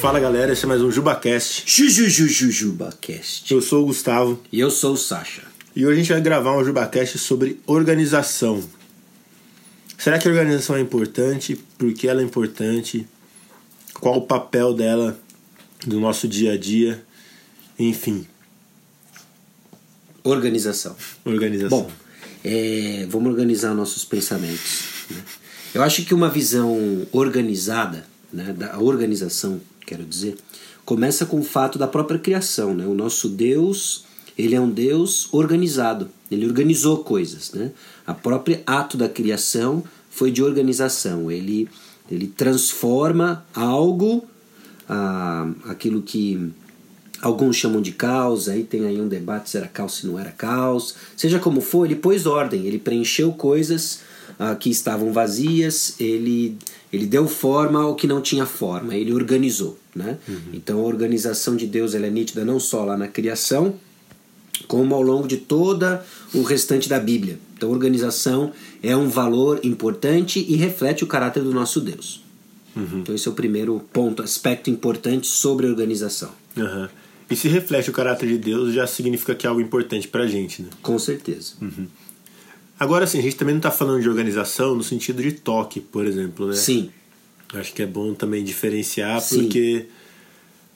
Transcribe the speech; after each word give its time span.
Fala 0.00 0.20
galera, 0.20 0.52
esse 0.52 0.64
é 0.64 0.68
mais 0.68 0.80
um 0.82 0.90
JubaCast. 0.90 1.64
JujujujujubaCast. 1.66 3.52
Eu 3.52 3.60
sou 3.60 3.82
o 3.82 3.86
Gustavo 3.86 4.40
E 4.52 4.60
eu 4.60 4.70
sou 4.70 4.94
o 4.94 4.96
Sasha. 4.96 5.42
e 5.74 5.84
hoje 5.84 5.94
a 5.94 6.02
gente 6.02 6.12
vai 6.12 6.20
gravar 6.20 6.56
um 6.56 6.64
JubaCast 6.64 7.18
sobre 7.18 7.60
organização. 7.66 8.62
Será 9.96 10.18
que 10.18 10.28
a 10.28 10.30
organização 10.30 10.76
é 10.76 10.80
importante? 10.80 11.56
Por 11.76 11.92
que 11.92 12.06
ela 12.08 12.20
é 12.20 12.24
importante? 12.24 13.06
Qual 13.94 14.16
o 14.18 14.22
papel 14.22 14.72
dela 14.74 15.18
no 15.86 15.98
nosso 16.00 16.28
dia 16.28 16.52
a 16.52 16.56
dia? 16.58 17.02
Enfim, 17.78 18.26
Organização. 20.24 20.96
organização. 21.24 21.82
Bom, 21.82 21.90
é, 22.44 23.06
vamos 23.08 23.30
organizar 23.32 23.72
nossos 23.74 24.04
pensamentos. 24.04 24.82
né? 25.10 25.22
Eu 25.74 25.82
acho 25.82 26.04
que 26.04 26.12
uma 26.14 26.28
visão 26.28 27.06
organizada, 27.12 28.04
né, 28.32 28.54
da 28.56 28.78
organização, 28.78 29.60
quero 29.86 30.04
dizer, 30.04 30.36
começa 30.84 31.26
com 31.26 31.40
o 31.40 31.44
fato 31.44 31.78
da 31.78 31.86
própria 31.86 32.18
criação. 32.18 32.74
Né? 32.74 32.86
O 32.86 32.94
nosso 32.94 33.28
Deus, 33.28 34.04
ele 34.36 34.54
é 34.54 34.60
um 34.60 34.70
Deus 34.70 35.28
organizado. 35.32 36.10
Ele 36.30 36.46
organizou 36.46 37.04
coisas. 37.04 37.52
Né? 37.52 37.72
A 38.06 38.14
própria 38.14 38.62
ato 38.66 38.96
da 38.96 39.08
criação 39.08 39.82
foi 40.10 40.30
de 40.30 40.42
organização. 40.42 41.30
Ele, 41.30 41.68
ele 42.10 42.26
transforma 42.26 43.46
algo, 43.54 44.26
aquilo 45.64 46.02
que 46.02 46.52
Alguns 47.20 47.56
chamam 47.56 47.82
de 47.82 47.90
caos, 47.90 48.48
aí 48.48 48.62
tem 48.62 48.86
aí 48.86 49.00
um 49.00 49.08
debate 49.08 49.50
se 49.50 49.56
era 49.56 49.66
caos, 49.66 49.96
se 49.96 50.06
não 50.06 50.18
era 50.18 50.30
caos. 50.30 50.94
Seja 51.16 51.40
como 51.40 51.60
for, 51.60 51.84
ele 51.84 51.96
pôs 51.96 52.26
ordem, 52.26 52.64
ele 52.64 52.78
preencheu 52.78 53.32
coisas 53.32 54.02
ah, 54.38 54.54
que 54.54 54.70
estavam 54.70 55.12
vazias, 55.12 55.94
ele, 55.98 56.56
ele 56.92 57.06
deu 57.06 57.26
forma 57.26 57.82
ao 57.82 57.94
que 57.94 58.06
não 58.06 58.20
tinha 58.20 58.46
forma, 58.46 58.94
ele 58.94 59.12
organizou. 59.12 59.78
Né? 59.94 60.18
Então 60.52 60.78
a 60.78 60.82
organização 60.82 61.56
de 61.56 61.66
Deus 61.66 61.94
ela 61.94 62.06
é 62.06 62.10
nítida 62.10 62.44
não 62.44 62.60
só 62.60 62.84
lá 62.84 62.96
na 62.96 63.08
criação, 63.08 63.74
como 64.66 64.94
ao 64.94 65.02
longo 65.02 65.28
de 65.28 65.36
toda 65.36 66.04
o 66.34 66.42
restante 66.42 66.88
da 66.88 66.98
Bíblia. 66.98 67.38
Então, 67.56 67.70
organização 67.70 68.52
é 68.82 68.96
um 68.96 69.08
valor 69.08 69.60
importante 69.64 70.44
e 70.48 70.56
reflete 70.56 71.04
o 71.04 71.06
caráter 71.06 71.42
do 71.42 71.52
nosso 71.52 71.80
Deus. 71.80 72.22
Então, 73.00 73.14
esse 73.14 73.26
é 73.26 73.30
o 73.30 73.34
primeiro 73.34 73.80
ponto, 73.92 74.22
aspecto 74.22 74.70
importante 74.70 75.26
sobre 75.26 75.66
a 75.66 75.70
organização. 75.70 76.30
Aham. 76.56 76.88
E 77.30 77.36
se 77.36 77.48
reflete 77.48 77.90
o 77.90 77.92
caráter 77.92 78.28
de 78.28 78.38
Deus, 78.38 78.72
já 78.72 78.86
significa 78.86 79.34
que 79.34 79.46
é 79.46 79.50
algo 79.50 79.60
importante 79.60 80.08
pra 80.08 80.26
gente, 80.26 80.62
né? 80.62 80.68
Com 80.80 80.98
certeza. 80.98 81.54
Agora 82.78 83.06
sim, 83.06 83.18
a 83.18 83.22
gente 83.22 83.36
também 83.36 83.54
não 83.54 83.60
tá 83.60 83.70
falando 83.70 84.00
de 84.00 84.08
organização 84.08 84.74
no 84.74 84.84
sentido 84.84 85.22
de 85.22 85.32
toque, 85.32 85.80
por 85.80 86.06
exemplo, 86.06 86.46
né? 86.46 86.54
Sim, 86.54 86.90
Acho 87.54 87.72
que 87.72 87.82
é 87.82 87.86
bom 87.86 88.12
também 88.12 88.44
diferenciar, 88.44 89.20
Sim. 89.20 89.42
porque 89.42 89.86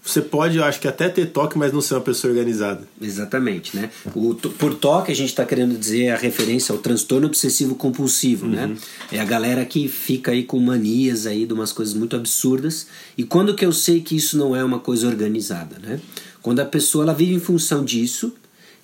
você 0.02 0.22
pode, 0.22 0.56
eu 0.56 0.64
acho 0.64 0.80
que 0.80 0.88
até 0.88 1.08
ter 1.08 1.26
toque, 1.26 1.56
mas 1.56 1.72
não 1.72 1.80
ser 1.80 1.94
uma 1.94 2.00
pessoa 2.00 2.32
organizada. 2.32 2.88
exatamente. 3.00 3.76
Né? 3.76 3.90
O, 4.14 4.34
por 4.34 4.74
toque, 4.74 5.12
a 5.12 5.14
gente 5.14 5.28
está 5.28 5.44
querendo 5.44 5.78
dizer 5.78 6.10
a 6.10 6.16
referência 6.16 6.72
ao 6.72 6.78
transtorno 6.78 7.26
obsessivo 7.26 7.74
compulsivo. 7.74 8.46
Né? 8.46 8.74
É 9.12 9.20
a 9.20 9.24
galera 9.24 9.64
que 9.64 9.86
fica 9.86 10.32
aí 10.32 10.42
com 10.44 10.58
manias 10.58 11.26
aí 11.26 11.44
de 11.46 11.52
umas 11.52 11.72
coisas 11.72 11.94
muito 11.94 12.16
absurdas. 12.16 12.86
E 13.16 13.22
quando 13.22 13.54
que 13.54 13.64
eu 13.64 13.72
sei 13.72 14.00
que 14.00 14.16
isso 14.16 14.36
não 14.38 14.56
é 14.56 14.64
uma 14.64 14.80
coisa 14.80 15.06
organizada? 15.06 15.78
Né? 15.78 16.00
Quando 16.40 16.60
a 16.60 16.64
pessoa 16.64 17.04
ela 17.04 17.14
vive 17.14 17.34
em 17.34 17.40
função 17.40 17.84
disso 17.84 18.34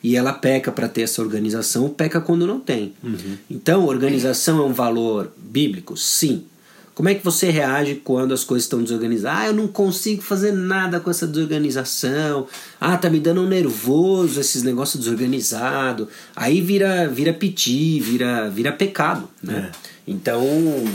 e 0.03 0.17
ela 0.17 0.33
peca 0.33 0.71
para 0.71 0.89
ter 0.89 1.03
essa 1.03 1.21
organização, 1.21 1.89
peca 1.89 2.21
quando 2.21 2.47
não 2.47 2.61
tem. 2.61 2.95
Então, 3.51 3.87
organização 3.87 4.59
é 4.61 4.63
um 4.63 4.73
valor 4.73 5.33
bíblico? 5.37 5.97
Sim. 5.97 6.45
Como 6.99 7.09
é 7.09 7.15
que 7.15 7.25
você 7.25 7.49
reage 7.49 7.95
quando 8.03 8.35
as 8.35 8.43
coisas 8.43 8.65
estão 8.65 8.83
desorganizadas? 8.83 9.39
Ah, 9.39 9.47
eu 9.47 9.53
não 9.53 9.69
consigo 9.69 10.21
fazer 10.21 10.51
nada 10.51 10.99
com 10.99 11.09
essa 11.09 11.29
desorganização. 11.29 12.49
Ah, 12.81 12.97
tá 12.97 13.09
me 13.09 13.21
dando 13.21 13.41
um 13.41 13.47
nervoso 13.47 14.41
esses 14.41 14.65
negócios 14.65 15.05
desorganizados. 15.05 16.09
Aí 16.35 16.61
vira, 16.61 17.07
vira 17.07 17.33
piti, 17.33 18.01
vira, 18.01 18.51
vira 18.51 18.73
pecado, 18.73 19.29
né? 19.41 19.71
Então, 20.09 20.43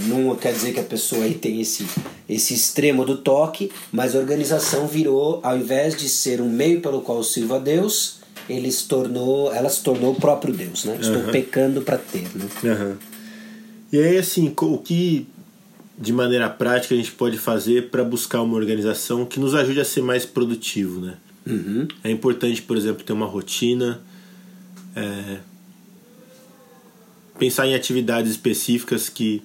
não 0.08 0.36
quer 0.36 0.52
dizer 0.52 0.74
que 0.74 0.80
a 0.82 0.84
pessoa 0.84 1.24
aí 1.24 1.36
tem 1.36 1.62
esse, 1.62 1.86
esse 2.28 2.54
extremo 2.54 3.06
do 3.06 3.18
toque, 3.18 3.72
mas 3.90 4.14
a 4.14 4.20
organização 4.20 4.88
virou, 4.88 5.40
ao 5.42 5.58
invés 5.58 5.96
de 5.96 6.10
ser 6.10 6.42
um 6.42 6.50
meio 6.50 6.82
pelo 6.82 7.00
qual 7.00 7.24
sirvo 7.24 7.54
a 7.54 7.60
Deus, 7.60 8.23
ele 8.50 8.72
se 8.72 8.88
tornou, 8.88 9.54
ela 9.54 9.70
se 9.70 9.82
tornou 9.84 10.14
o 10.14 10.16
próprio 10.16 10.54
Deus, 10.54 10.86
né? 10.86 10.98
Estou 11.00 11.24
pecando 11.32 11.82
para 11.82 11.98
ter, 11.98 12.28
né? 12.36 12.48
Aham. 12.66 12.98
E 13.92 14.00
aí, 14.00 14.18
assim, 14.18 14.54
o 14.60 14.78
que 14.78 15.28
de 15.98 16.12
maneira 16.12 16.50
prática 16.50 16.96
a 16.96 16.98
gente 16.98 17.12
pode 17.12 17.38
fazer 17.38 17.90
para 17.90 18.04
buscar 18.04 18.42
uma 18.42 18.56
organização 18.56 19.26
que 19.26 19.40
nos 19.40 19.54
ajude 19.54 19.80
a 19.80 19.86
ser 19.86 20.02
mais 20.02 20.26
produtivo, 20.26 21.00
né? 21.00 21.18
Uhum. 21.46 21.88
É 22.04 22.10
importante, 22.10 22.62
por 22.62 22.76
exemplo, 22.76 23.04
ter 23.04 23.14
uma 23.14 23.26
rotina, 23.26 24.02
é, 24.96 25.40
pensar 27.38 27.68
em 27.68 27.76
atividades 27.76 28.32
específicas 28.32 29.10
que 29.10 29.44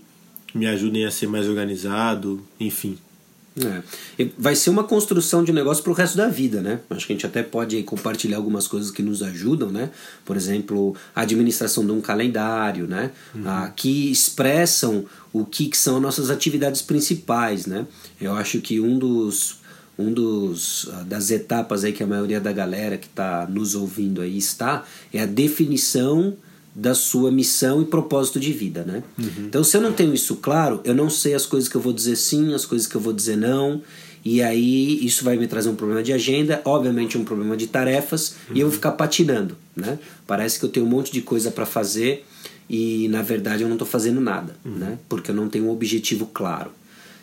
me 0.54 0.66
ajudem 0.66 1.04
a 1.04 1.10
ser 1.10 1.26
mais 1.26 1.48
organizado, 1.48 2.40
enfim. 2.58 2.96
É. 3.66 4.28
Vai 4.38 4.54
ser 4.54 4.70
uma 4.70 4.84
construção 4.84 5.42
de 5.42 5.52
negócio 5.52 5.82
pro 5.82 5.92
resto 5.92 6.16
da 6.16 6.28
vida, 6.28 6.60
né? 6.60 6.80
Acho 6.90 7.06
que 7.06 7.12
a 7.12 7.16
gente 7.16 7.26
até 7.26 7.42
pode 7.42 7.82
compartilhar 7.82 8.36
algumas 8.36 8.68
coisas 8.68 8.90
que 8.90 9.02
nos 9.02 9.22
ajudam, 9.22 9.70
né? 9.70 9.90
Por 10.24 10.36
exemplo, 10.36 10.94
a 11.14 11.22
administração 11.22 11.84
de 11.84 11.92
um 11.92 12.00
calendário, 12.00 12.86
né? 12.86 13.10
Ah, 13.44 13.72
que 13.74 14.10
expressam 14.10 15.04
o 15.32 15.44
que, 15.44 15.68
que 15.68 15.76
são 15.76 16.00
nossas 16.00 16.30
atividades 16.30 16.82
principais, 16.82 17.66
né? 17.66 17.86
Eu 18.20 18.34
acho 18.34 18.60
que 18.60 18.80
um 18.80 18.98
dos 18.98 19.58
um 19.98 20.12
dos 20.12 20.88
ah, 20.92 21.04
das 21.04 21.30
etapas 21.30 21.84
aí 21.84 21.92
que 21.92 22.02
a 22.02 22.06
maioria 22.06 22.40
da 22.40 22.52
galera 22.52 22.96
que 22.96 23.06
está 23.06 23.46
nos 23.46 23.74
ouvindo 23.74 24.20
aí 24.20 24.38
está 24.38 24.84
é 25.12 25.20
a 25.20 25.26
definição 25.26 26.36
da 26.74 26.94
sua 26.94 27.30
missão 27.30 27.82
e 27.82 27.84
propósito 27.84 28.38
de 28.38 28.52
vida, 28.52 28.84
né? 28.84 29.02
Então, 29.46 29.64
se 29.64 29.76
eu 29.76 29.80
não 29.80 29.92
tenho 29.92 30.14
isso 30.14 30.36
claro, 30.36 30.80
eu 30.84 30.94
não 30.94 31.10
sei 31.10 31.34
as 31.34 31.44
coisas 31.44 31.68
que 31.68 31.76
eu 31.76 31.80
vou 31.80 31.92
dizer 31.92 32.16
sim, 32.16 32.54
as 32.54 32.64
coisas 32.64 32.86
que 32.86 32.94
eu 32.94 33.00
vou 33.00 33.12
dizer 33.12 33.36
não, 33.36 33.82
e 34.24 34.42
aí 34.42 35.04
isso 35.04 35.24
vai 35.24 35.36
me 35.36 35.46
trazer 35.46 35.68
um 35.68 35.74
problema 35.74 36.02
de 36.02 36.12
agenda, 36.12 36.60
obviamente 36.64 37.16
um 37.16 37.24
problema 37.24 37.56
de 37.56 37.66
tarefas, 37.66 38.36
e 38.54 38.60
eu 38.60 38.68
vou 38.68 38.74
ficar 38.74 38.92
patinando, 38.92 39.56
né? 39.74 39.98
Parece 40.26 40.58
que 40.58 40.64
eu 40.64 40.68
tenho 40.68 40.86
um 40.86 40.88
monte 40.88 41.12
de 41.12 41.20
coisa 41.20 41.50
para 41.50 41.66
fazer 41.66 42.24
e 42.68 43.08
na 43.08 43.22
verdade 43.22 43.62
eu 43.62 43.68
não 43.68 43.76
estou 43.76 43.88
fazendo 43.88 44.20
nada, 44.20 44.56
né? 44.64 44.98
Porque 45.08 45.30
eu 45.30 45.34
não 45.34 45.48
tenho 45.48 45.66
um 45.66 45.70
objetivo 45.70 46.26
claro. 46.26 46.70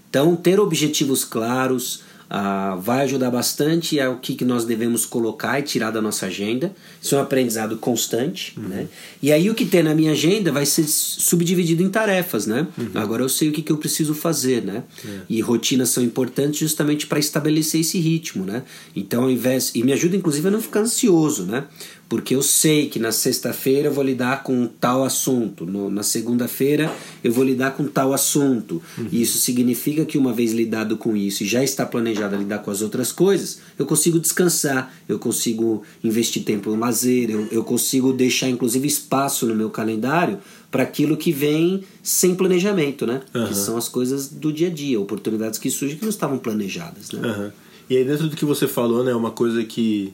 Então, 0.09 0.35
ter 0.35 0.59
objetivos 0.59 1.23
claros 1.25 2.01
ah, 2.29 2.75
vai 2.81 3.03
ajudar 3.03 3.29
bastante 3.29 3.99
a 3.99 4.09
o 4.09 4.17
que, 4.17 4.35
que 4.35 4.45
nós 4.45 4.65
devemos 4.65 5.05
colocar 5.05 5.59
e 5.59 5.63
tirar 5.63 5.91
da 5.91 6.01
nossa 6.01 6.25
agenda. 6.25 6.73
Isso 7.01 7.15
é 7.15 7.17
um 7.17 7.21
aprendizado 7.21 7.77
constante. 7.77 8.59
Né? 8.59 8.87
E 9.21 9.31
aí, 9.31 9.49
o 9.49 9.53
que 9.53 9.65
tem 9.65 9.83
na 9.83 9.93
minha 9.93 10.11
agenda 10.11 10.51
vai 10.51 10.65
ser 10.65 10.85
subdividido 10.87 11.83
em 11.83 11.89
tarefas. 11.89 12.47
Né? 12.47 12.67
Agora 12.93 13.21
eu 13.21 13.29
sei 13.29 13.49
o 13.49 13.51
que, 13.51 13.61
que 13.61 13.71
eu 13.71 13.77
preciso 13.77 14.13
fazer. 14.13 14.63
Né? 14.63 14.83
E 15.29 15.39
rotinas 15.41 15.89
são 15.89 16.03
importantes 16.03 16.59
justamente 16.59 17.05
para 17.07 17.19
estabelecer 17.19 17.81
esse 17.81 17.99
ritmo. 17.99 18.45
Né? 18.45 18.63
Então, 18.95 19.23
ao 19.23 19.31
invés. 19.31 19.71
E 19.75 19.83
me 19.83 19.93
ajuda, 19.93 20.15
inclusive, 20.15 20.47
a 20.47 20.51
não 20.51 20.61
ficar 20.61 20.81
ansioso. 20.81 21.43
Né? 21.43 21.65
Porque 22.07 22.35
eu 22.35 22.43
sei 22.43 22.87
que 22.87 22.99
na 22.99 23.11
sexta-feira 23.11 23.87
eu 23.87 23.91
vou 23.93 24.03
lidar 24.03 24.43
com 24.43 24.67
tal 24.67 25.03
assunto, 25.03 25.65
no- 25.65 25.89
na 25.89 26.03
segunda-feira 26.03 26.91
eu 27.23 27.31
vou 27.31 27.43
lidar 27.43 27.71
com 27.71 27.85
tal 27.85 28.13
assunto. 28.13 28.79
E 29.11 29.21
isso 29.23 29.39
significa 29.39 30.05
que 30.05 30.15
uma 30.17 30.31
vez 30.31 30.51
lidado 30.53 30.97
com 30.97 31.15
isso 31.17 31.43
e 31.43 31.47
já 31.47 31.63
está 31.63 31.83
planejado 31.83 32.35
a 32.35 32.37
lidar 32.37 32.59
com 32.59 32.69
as 32.69 32.81
outras 32.83 33.11
coisas, 33.11 33.59
eu 33.79 33.87
consigo 33.87 34.19
descansar, 34.19 34.93
eu 35.09 35.17
consigo 35.17 35.81
investir 36.03 36.43
tempo 36.43 36.69
no 36.69 36.79
lazer, 36.79 37.31
eu, 37.31 37.47
eu 37.51 37.63
consigo 37.63 38.13
deixar 38.13 38.49
inclusive 38.49 38.87
espaço 38.87 39.47
no 39.47 39.55
meu 39.55 39.71
calendário 39.71 40.37
para 40.69 40.83
aquilo 40.83 41.17
que 41.17 41.31
vem 41.31 41.83
sem 42.03 42.35
planejamento, 42.35 43.07
né? 43.07 43.21
Aham. 43.33 43.47
Que 43.47 43.55
são 43.55 43.77
as 43.77 43.89
coisas 43.89 44.27
do 44.29 44.53
dia 44.53 44.67
a 44.67 44.71
dia, 44.71 44.99
oportunidades 44.99 45.57
que 45.57 45.71
surgem 45.71 45.97
que 45.97 46.03
não 46.03 46.09
estavam 46.11 46.37
planejadas, 46.37 47.09
né? 47.11 47.27
Aham. 47.27 47.53
E 47.89 47.97
aí, 47.97 48.03
dentro 48.05 48.27
do 48.27 48.35
que 48.35 48.45
você 48.45 48.67
falou, 48.67 49.03
né, 49.03 49.13
uma 49.15 49.31
coisa 49.31 49.63
que 49.63 50.13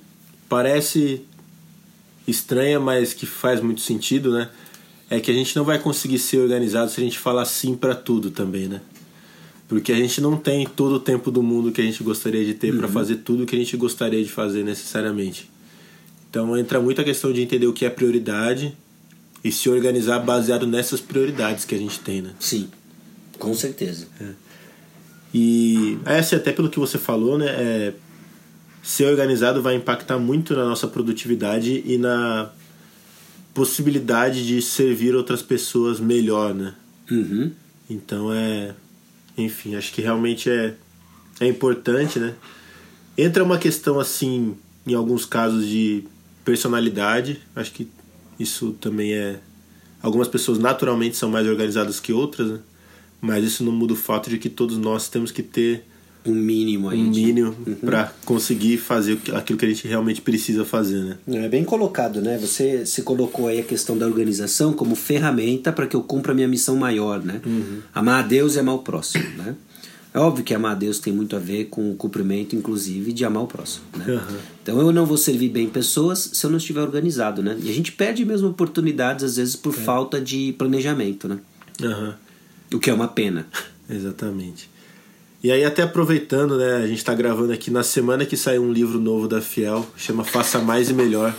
parece 0.50 1.22
estranha, 2.28 2.80
mas 2.80 3.14
que 3.14 3.26
faz 3.26 3.62
muito 3.62 3.82
sentido, 3.82 4.32
né? 4.32 4.50
É 5.10 5.20
que 5.20 5.30
a 5.30 5.34
gente 5.34 5.56
não 5.56 5.64
vai 5.64 5.78
conseguir 5.80 6.20
ser 6.20 6.38
organizado 6.38 6.90
se 6.90 7.00
a 7.00 7.04
gente 7.04 7.20
falar 7.20 7.46
sim 7.46 7.76
para 7.76 7.94
tudo 7.94 8.32
também, 8.32 8.68
né? 8.68 8.82
Porque 9.68 9.92
a 9.92 9.96
gente 9.96 10.20
não 10.20 10.38
tem 10.38 10.66
todo 10.66 10.96
o 10.96 11.00
tempo 11.00 11.32
do 11.32 11.42
mundo 11.42 11.72
que 11.72 11.82
a 11.82 11.84
gente 11.84 12.04
gostaria 12.04 12.44
de 12.44 12.54
ter 12.54 12.76
para 12.76 12.88
fazer 12.88 13.18
tudo 13.18 13.46
que 13.46 13.56
a 13.56 13.60
gente 13.60 13.76
gostaria 13.78 14.24
de 14.24 14.30
fazer 14.30 14.64
necessariamente. 14.64 15.50
Então 16.30 16.58
entra 16.58 16.80
muito 16.80 17.00
a 17.02 17.04
questão 17.04 17.32
de 17.32 17.42
entender 17.42 17.68
o 17.68 17.74
que 17.74 17.86
é 17.86 17.90
prioridade 17.90 18.76
e 19.44 19.52
se 19.52 19.70
organizar 19.70 20.20
baseado 20.20 20.68
nessas 20.68 21.02
prioridades 21.02 21.66
que 21.66 21.74
a 21.74 21.78
gente 21.78 22.00
tem, 22.00 22.22
né? 22.22 22.32
Sim, 22.40 22.70
com 23.40 23.54
certeza. 23.54 24.08
E 25.34 25.98
essa 26.06 26.36
até 26.36 26.52
pelo 26.52 26.70
que 26.70 26.80
você 26.80 26.98
falou, 26.98 27.38
né? 27.38 27.48
É, 27.48 27.94
ser 28.82 29.06
organizado 29.06 29.62
vai 29.62 29.76
impactar 29.76 30.18
muito 30.18 30.56
na 30.56 30.66
nossa 30.66 30.88
produtividade 30.88 31.84
e 31.86 31.98
na 31.98 32.52
possibilidade 33.54 34.46
de 34.46 34.62
servir 34.62 35.16
outras 35.16 35.42
pessoas 35.42 36.00
melhor, 36.00 36.54
né? 36.54 36.74
Uhum. 37.10 37.52
Então 37.90 38.34
é. 38.34 38.74
Enfim, 39.38 39.76
acho 39.76 39.94
que 39.94 40.02
realmente 40.02 40.50
é, 40.50 40.76
é 41.40 41.48
importante, 41.48 42.20
né? 42.20 42.34
Entra 43.18 43.44
uma 43.44 43.58
questão 43.58 44.00
assim, 44.00 44.56
em 44.86 44.94
alguns 44.94 45.26
casos 45.26 45.68
de 45.68 46.04
personalidade. 46.44 47.40
Acho 47.56 47.72
que 47.72 47.88
isso 48.40 48.72
também 48.80 49.14
é. 49.14 49.40
Algumas 50.02 50.28
pessoas 50.28 50.58
naturalmente 50.58 51.16
são 51.16 51.30
mais 51.30 51.48
organizadas 51.48 52.00
que 52.00 52.12
outras, 52.12 52.50
né? 52.50 52.60
mas 53.20 53.46
isso 53.46 53.64
não 53.64 53.72
muda 53.72 53.94
o 53.94 53.96
fato 53.96 54.32
de 54.32 54.40
que 54.40 54.50
todos 54.50 54.78
nós 54.78 55.08
temos 55.08 55.32
que 55.32 55.44
ter 55.44 55.86
um 56.26 56.34
mínimo 56.34 56.90
aí. 56.90 57.00
Um 57.00 57.10
mínimo 57.10 57.56
uhum. 57.66 57.76
para 57.76 58.14
conseguir 58.26 58.78
fazer 58.78 59.20
aquilo 59.34 59.58
que 59.58 59.66
a 59.66 59.68
gente 59.68 59.88
realmente 59.88 60.22
precisa 60.22 60.64
fazer, 60.64 61.04
né? 61.04 61.18
É 61.44 61.50
bem 61.50 61.64
colocado, 61.64 62.22
né? 62.22 62.38
Você 62.38 62.86
se 62.86 63.02
colocou 63.02 63.48
aí 63.48 63.60
a 63.60 63.64
questão 63.64 63.98
da 63.98 64.06
organização 64.06 64.74
como 64.74 64.96
ferramenta 64.96 65.72
para 65.72 65.88
que 65.88 65.96
eu 65.96 66.04
cumpra 66.04 66.32
a 66.32 66.36
minha 66.36 66.48
missão 66.48 66.76
maior, 66.76 67.24
né? 67.24 67.42
Uhum. 67.46 67.80
Amar 67.94 68.24
a 68.24 68.28
Deus 68.28 68.56
e 68.56 68.60
amar 68.60 68.76
o 68.76 68.80
próximo, 68.80 69.26
né? 69.38 69.56
É 70.14 70.20
óbvio 70.20 70.44
que 70.44 70.54
amar 70.54 70.74
a 70.74 70.76
Deus 70.76 71.00
tem 71.00 71.14
muito 71.14 71.38
a 71.38 71.40
ver 71.40 71.66
com 71.66 71.90
o 71.90 71.96
cumprimento, 71.96 72.54
inclusive, 72.54 73.14
de 73.14 73.24
amar 73.24 73.44
o 73.44 73.48
próximo. 73.48 73.86
Né? 73.96 74.06
Uhum. 74.10 74.38
Então 74.62 74.80
eu 74.80 74.92
não 74.92 75.06
vou 75.06 75.16
servir 75.16 75.48
bem 75.48 75.70
pessoas 75.70 76.32
se 76.34 76.46
eu 76.46 76.50
não 76.50 76.58
estiver 76.58 76.82
organizado, 76.82 77.42
né? 77.42 77.58
E 77.64 77.70
a 77.70 77.74
gente 77.74 77.94
perde 77.94 78.26
mesmo 78.26 78.50
oportunidades, 78.50 79.24
às 79.24 79.38
vezes, 79.38 79.56
por 79.56 79.74
é. 79.74 79.78
falta 79.78 80.20
de 80.20 80.54
planejamento, 80.58 81.30
né? 81.30 81.40
Uhum. 81.82 82.14
O 82.74 82.80
que 82.80 82.90
é 82.90 82.94
uma 82.94 83.08
pena. 83.08 83.48
Exatamente. 83.90 84.70
E 85.44 85.52
aí, 85.52 85.66
até 85.66 85.82
aproveitando, 85.82 86.56
né, 86.56 86.76
a 86.76 86.88
gente 86.88 87.00
está 87.00 87.16
gravando 87.16 87.52
aqui 87.52 87.72
na 87.72 87.82
semana 87.82 88.26
que 88.28 88.38
saiu 88.38 88.62
um 88.62 88.72
livro 88.72 89.00
novo 89.00 89.28
da 89.28 89.42
Fiel, 89.42 89.84
chama 89.98 90.24
Faça 90.24 90.60
Mais 90.60 90.92
e 90.92 90.94
Melhor, 90.94 91.34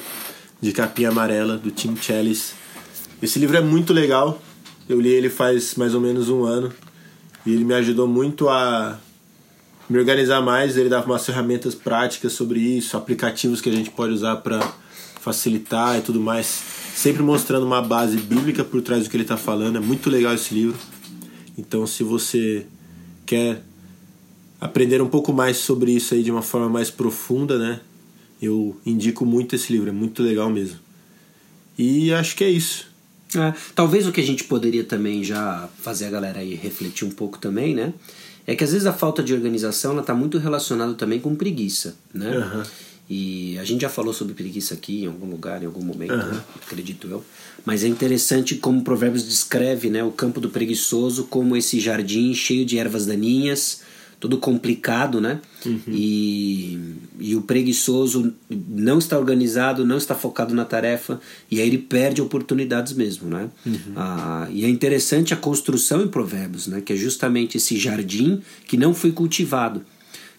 de 0.60 0.72
capinha 0.72 1.10
amarela, 1.10 1.56
do 1.56 1.70
Tim 1.70 1.94
Chalice. 1.94 2.54
Esse 3.22 3.38
livro 3.38 3.56
é 3.56 3.60
muito 3.60 3.92
legal, 3.92 4.42
eu 4.88 5.00
li 5.00 5.08
ele 5.08 5.30
faz 5.30 5.76
mais 5.76 5.94
ou 5.94 6.00
menos 6.00 6.28
um 6.28 6.42
ano, 6.42 6.72
e 7.46 7.52
ele 7.52 7.64
me 7.64 7.74
ajudou 7.74 8.08
muito 8.08 8.48
a 8.48 8.98
me 9.88 9.98
organizar 9.98 10.40
mais. 10.40 10.76
Ele 10.76 10.88
dava 10.88 11.06
umas 11.06 11.24
ferramentas 11.24 11.72
práticas 11.72 12.32
sobre 12.32 12.58
isso, 12.58 12.96
aplicativos 12.96 13.60
que 13.60 13.68
a 13.68 13.72
gente 13.72 13.90
pode 13.90 14.12
usar 14.14 14.36
para 14.36 14.60
facilitar 15.20 15.98
e 15.98 16.00
tudo 16.00 16.18
mais, 16.18 16.60
sempre 16.92 17.22
mostrando 17.22 17.64
uma 17.64 17.80
base 17.80 18.16
bíblica 18.16 18.64
por 18.64 18.82
trás 18.82 19.04
do 19.04 19.10
que 19.10 19.16
ele 19.16 19.22
está 19.22 19.36
falando. 19.36 19.76
É 19.76 19.80
muito 19.80 20.10
legal 20.10 20.34
esse 20.34 20.52
livro. 20.52 20.76
Então, 21.56 21.86
se 21.86 22.02
você 22.02 22.66
quer 23.24 23.62
aprender 24.62 25.02
um 25.02 25.08
pouco 25.08 25.32
mais 25.32 25.56
sobre 25.56 25.90
isso 25.90 26.14
aí 26.14 26.22
de 26.22 26.30
uma 26.30 26.40
forma 26.40 26.68
mais 26.68 26.88
profunda, 26.88 27.58
né? 27.58 27.80
Eu 28.40 28.80
indico 28.86 29.26
muito 29.26 29.56
esse 29.56 29.72
livro, 29.72 29.88
é 29.88 29.92
muito 29.92 30.22
legal 30.22 30.48
mesmo. 30.48 30.78
E 31.76 32.12
acho 32.12 32.36
que 32.36 32.44
é 32.44 32.50
isso. 32.50 32.86
É, 33.34 33.52
talvez 33.74 34.06
o 34.06 34.12
que 34.12 34.20
a 34.20 34.24
gente 34.24 34.44
poderia 34.44 34.84
também 34.84 35.24
já 35.24 35.68
fazer 35.80 36.06
a 36.06 36.10
galera 36.10 36.38
aí 36.38 36.54
refletir 36.54 37.04
um 37.04 37.10
pouco 37.10 37.38
também, 37.38 37.74
né? 37.74 37.92
É 38.46 38.54
que 38.54 38.62
às 38.62 38.70
vezes 38.70 38.86
a 38.86 38.92
falta 38.92 39.20
de 39.20 39.34
organização 39.34 39.92
ela 39.92 40.00
está 40.00 40.14
muito 40.14 40.38
relacionada 40.38 40.94
também 40.94 41.18
com 41.18 41.34
preguiça, 41.34 41.96
né? 42.14 42.38
Uhum. 42.38 42.62
E 43.10 43.58
a 43.58 43.64
gente 43.64 43.80
já 43.80 43.88
falou 43.88 44.14
sobre 44.14 44.32
preguiça 44.32 44.74
aqui 44.74 45.02
em 45.02 45.06
algum 45.06 45.28
lugar, 45.28 45.60
em 45.60 45.66
algum 45.66 45.82
momento, 45.82 46.12
uhum. 46.12 46.34
né? 46.34 46.42
acredito 46.64 47.08
eu. 47.08 47.24
Mas 47.64 47.82
é 47.82 47.88
interessante 47.88 48.54
como 48.54 48.84
Provérbios 48.84 49.26
descreve 49.26 49.90
né, 49.90 50.04
o 50.04 50.12
campo 50.12 50.40
do 50.40 50.50
preguiçoso 50.50 51.24
como 51.24 51.56
esse 51.56 51.80
jardim 51.80 52.32
cheio 52.32 52.64
de 52.64 52.78
ervas 52.78 53.06
daninhas, 53.06 53.82
todo 54.22 54.38
complicado, 54.38 55.20
né? 55.20 55.40
Uhum. 55.66 55.80
E, 55.88 56.78
e 57.18 57.34
o 57.34 57.42
preguiçoso 57.42 58.32
não 58.48 59.00
está 59.00 59.18
organizado, 59.18 59.84
não 59.84 59.96
está 59.96 60.14
focado 60.14 60.54
na 60.54 60.64
tarefa, 60.64 61.20
e 61.50 61.60
aí 61.60 61.66
ele 61.66 61.78
perde 61.78 62.22
oportunidades 62.22 62.92
mesmo, 62.92 63.28
né? 63.28 63.50
Uhum. 63.66 63.92
Ah, 63.96 64.46
e 64.52 64.64
é 64.64 64.68
interessante 64.68 65.34
a 65.34 65.36
construção 65.36 66.02
em 66.02 66.06
Provérbios, 66.06 66.68
né? 66.68 66.80
Que 66.80 66.92
é 66.92 66.96
justamente 66.96 67.56
esse 67.56 67.76
jardim 67.76 68.40
que 68.68 68.76
não 68.76 68.94
foi 68.94 69.10
cultivado, 69.10 69.82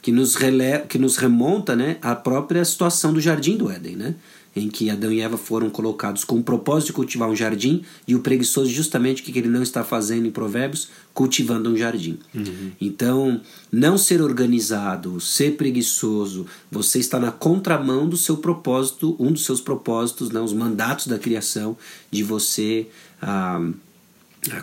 que 0.01 0.13
nos, 0.13 0.35
rele... 0.35 0.79
que 0.87 0.97
nos 0.97 1.17
remonta 1.17 1.75
né, 1.75 1.97
à 2.01 2.15
própria 2.15 2.63
situação 2.63 3.11
do 3.11 3.19
jardim 3.19 3.57
do 3.57 3.69
Éden, 3.69 3.97
né? 3.97 4.15
Em 4.55 4.69
que 4.69 4.89
Adão 4.89 5.11
e 5.11 5.19
Eva 5.19 5.37
foram 5.37 5.69
colocados 5.69 6.23
com 6.23 6.37
o 6.37 6.43
propósito 6.43 6.87
de 6.87 6.93
cultivar 6.93 7.29
um 7.29 7.35
jardim 7.35 7.83
e 8.07 8.15
o 8.15 8.19
preguiçoso 8.19 8.69
justamente 8.69 9.21
o 9.21 9.25
que 9.25 9.37
ele 9.37 9.49
não 9.49 9.63
está 9.63 9.83
fazendo 9.83 10.27
em 10.27 10.31
Provérbios, 10.31 10.89
cultivando 11.13 11.69
um 11.69 11.77
jardim. 11.77 12.19
Uhum. 12.33 12.71
Então, 12.79 13.41
não 13.71 13.97
ser 13.97 14.21
organizado, 14.21 15.19
ser 15.19 15.55
preguiçoso, 15.55 16.45
você 16.71 16.99
está 16.99 17.19
na 17.19 17.31
contramão 17.31 18.07
do 18.07 18.17
seu 18.17 18.37
propósito, 18.37 19.15
um 19.19 19.31
dos 19.31 19.43
seus 19.43 19.59
propósitos, 19.59 20.29
né, 20.29 20.39
os 20.39 20.53
mandatos 20.53 21.07
da 21.07 21.17
criação, 21.17 21.75
de 22.11 22.23
você 22.23 22.87
ah, 23.21 23.71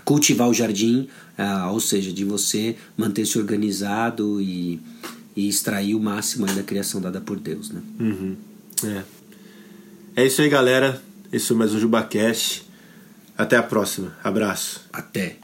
cultivar 0.05 0.49
o 0.49 0.55
jardim, 0.55 1.09
ah, 1.37 1.71
ou 1.73 1.81
seja, 1.81 2.13
de 2.13 2.25
você 2.25 2.77
manter-se 2.97 3.39
organizado 3.39 4.41
e, 4.41 4.81
e 5.35 5.49
extrair 5.49 5.95
o 5.95 6.01
máximo 6.01 6.47
da 6.47 6.63
criação 6.63 7.01
dada 7.01 7.21
por 7.21 7.39
Deus. 7.39 7.71
Né? 7.71 7.81
Uhum. 7.99 8.37
É. 8.85 9.20
É 10.21 10.27
isso 10.27 10.43
aí, 10.43 10.51
galera. 10.51 11.01
Esse 11.33 11.49
foi 11.49 11.57
mais 11.57 11.75
um 11.75 11.79
JubaCast. 11.79 12.69
Até 13.39 13.57
a 13.57 13.63
próxima. 13.63 14.15
Abraço. 14.23 14.83
Até. 14.93 15.39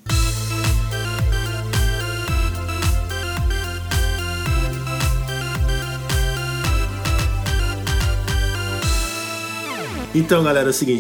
Então, 10.15 10.45
galera, 10.45 10.69
é 10.69 10.71
o 10.71 10.75
seguinte. 10.75 10.95